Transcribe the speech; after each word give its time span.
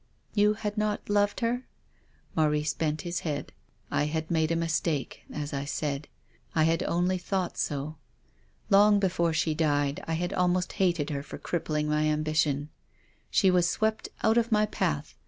"You 0.33 0.55
had 0.55 0.79
not 0.79 1.11
loved 1.11 1.41
her?" 1.41 1.67
Maurice 2.35 2.73
bent 2.73 3.01
his 3.01 3.19
head." 3.19 3.51
I 3.91 4.05
had 4.07 4.31
made 4.31 4.49
a 4.49 4.55
mistake, 4.55 5.21
as 5.31 5.53
I 5.53 5.63
said. 5.65 6.07
I 6.55 6.63
had 6.63 6.81
only 6.81 7.19
thought 7.19 7.55
so. 7.55 7.97
Long 8.71 8.99
before 8.99 9.31
she 9.31 9.53
died 9.53 10.03
I 10.07 10.13
had 10.13 10.33
almost 10.33 10.73
hated 10.81 11.11
her 11.11 11.21
for 11.21 11.37
crippling 11.37 11.87
my 11.87 12.07
ambition. 12.07 12.69
She 13.29 13.51
was 13.51 13.69
swept 13.69 14.09
out 14.23 14.39
of 14.39 14.51
my 14.51 14.65
path. 14.65 15.13